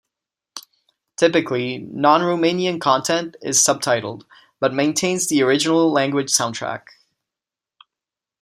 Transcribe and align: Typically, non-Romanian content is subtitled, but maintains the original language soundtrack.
Typically, 1.15 1.77
non-Romanian 1.77 2.81
content 2.81 3.37
is 3.43 3.63
subtitled, 3.63 4.23
but 4.59 4.73
maintains 4.73 5.27
the 5.27 5.43
original 5.43 5.91
language 5.91 6.29
soundtrack. 6.31 6.85